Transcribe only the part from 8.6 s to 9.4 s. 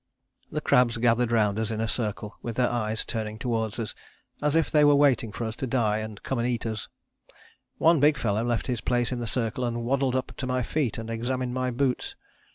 his place in the